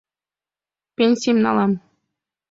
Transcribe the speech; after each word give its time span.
Пенсийым 0.95 1.37
налам. 1.45 1.71